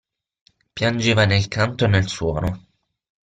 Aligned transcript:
Piangeva 0.73 1.25
nel 1.25 1.47
canto 1.47 1.85
e 1.85 1.87
nel 1.87 2.07
suono. 2.07 2.65